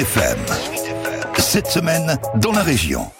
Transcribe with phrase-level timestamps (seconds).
[0.00, 0.38] FM.
[1.36, 3.10] Cette semaine, dans la région.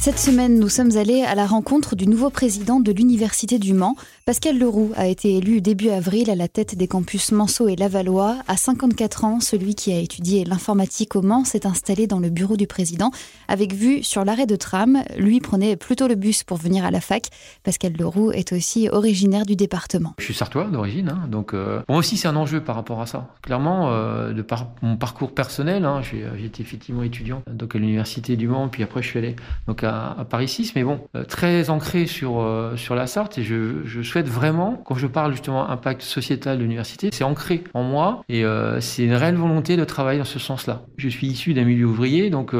[0.00, 3.96] Cette semaine, nous sommes allés à la rencontre du nouveau président de l'Université du Mans.
[4.26, 8.36] Pascal Leroux a été élu début avril à la tête des campus Manceau et Lavallois.
[8.46, 12.56] À 54 ans, celui qui a étudié l'informatique au Mans s'est installé dans le bureau
[12.56, 13.10] du président
[13.48, 15.02] avec vue sur l'arrêt de tram.
[15.16, 17.26] Lui prenait plutôt le bus pour venir à la fac.
[17.64, 20.14] Pascal Leroux est aussi originaire du département.
[20.18, 23.06] Je suis sartois d'origine, hein, donc euh, moi aussi c'est un enjeu par rapport à
[23.06, 23.34] ça.
[23.42, 28.36] Clairement, euh, de par mon parcours personnel, hein, j'ai été effectivement étudiant donc à l'Université
[28.36, 29.34] du Mans, puis après je suis allé
[29.66, 33.38] donc à à, Paris 6, mais bon, euh, très ancré sur, euh, sur la Sarthe.
[33.38, 37.82] Et je, souhaite vraiment, quand je parle justement impact sociétal de l'université, c'est ancré en
[37.82, 40.82] moi et euh, c'est une réelle volonté de travailler dans ce sens-là.
[40.96, 42.54] Je suis issu d'un milieu ouvrier, donc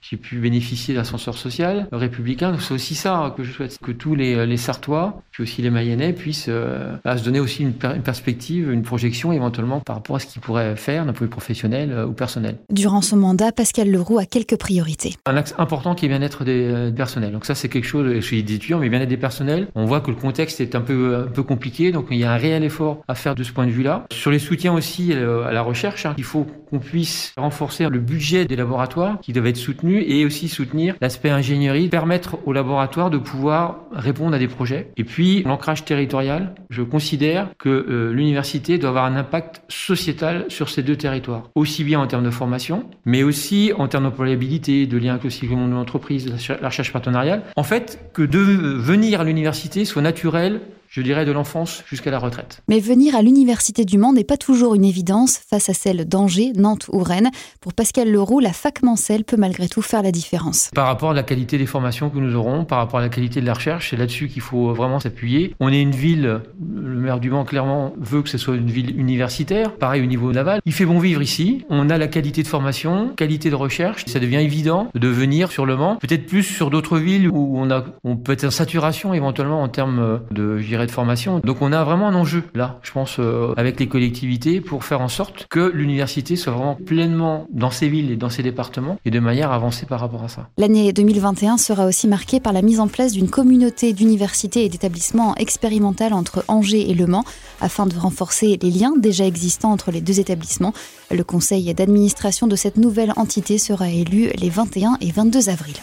[0.00, 2.56] j'ai pu bénéficier d'ascenseur social républicain.
[2.58, 6.12] C'est aussi ça que je souhaite, que tous les, les Sartois, puis aussi les Mayennais,
[6.12, 10.42] puissent se donner aussi une, une, perspective, une projection éventuellement par rapport à ce qu'ils
[10.42, 12.56] pourraient faire d'un point de vue professionnel ou personnel.
[12.70, 15.14] Durant son mandat, Pascal Leroux a quelques priorités.
[15.26, 17.30] Un axe important qui est bien-être des, euh, personnel.
[17.30, 19.68] Donc ça, c'est quelque chose chez les étudiants, mais bien-être des personnels.
[19.76, 22.32] On voit que le contexte est un peu, un peu compliqué, donc il y a
[22.32, 24.06] un réel effort à faire de ce point de vue-là.
[24.12, 27.98] Sur les soutiens aussi euh, à la recherche, hein, il faut qu'on puisse renforcer le
[27.98, 33.10] budget des laboratoires qui doivent être soutenus et aussi soutenir l'aspect ingénierie, permettre aux laboratoires
[33.10, 34.90] de pouvoir répondre à des projets.
[34.96, 40.70] Et puis, l'ancrage territorial, je considère que euh, l'université doit avoir un impact sociétal sur
[40.70, 44.96] ces deux territoires, aussi bien en termes de formation, mais aussi en termes d'employabilité, de
[44.96, 47.42] lien avec le monde de l'entreprise, la recherche partenariale.
[47.56, 52.18] En fait, que de venir à l'université soit naturel je dirais, de l'enfance jusqu'à la
[52.18, 52.62] retraite.
[52.68, 56.52] Mais venir à l'Université du Mans n'est pas toujours une évidence face à celle d'Angers,
[56.56, 57.30] Nantes ou Rennes.
[57.60, 60.70] Pour Pascal Leroux, la fac Mancel peut malgré tout faire la différence.
[60.74, 63.40] Par rapport à la qualité des formations que nous aurons, par rapport à la qualité
[63.40, 65.54] de la recherche, c'est là-dessus qu'il faut vraiment s'appuyer.
[65.60, 68.98] On est une ville, le maire du Mans clairement veut que ce soit une ville
[68.98, 70.60] universitaire, pareil au niveau naval.
[70.64, 74.20] Il fait bon vivre ici, on a la qualité de formation, qualité de recherche, ça
[74.20, 77.84] devient évident de venir sur le Mans, peut-être plus sur d'autres villes où on, a,
[78.04, 81.40] on peut être en saturation éventuellement en termes de, de formation.
[81.40, 85.00] Donc on a vraiment un enjeu là, je pense, euh, avec les collectivités pour faire
[85.00, 89.10] en sorte que l'université soit vraiment pleinement dans ces villes et dans ces départements et
[89.10, 90.48] de manière avancée par rapport à ça.
[90.58, 95.34] L'année 2021 sera aussi marquée par la mise en place d'une communauté d'universités et d'établissements
[95.36, 97.24] expérimentales entre Angers et Le Mans
[97.60, 100.72] afin de renforcer les liens déjà existants entre les deux établissements.
[101.10, 105.74] Le conseil d'administration de cette nouvelle entité sera élu les 21 et 22 avril.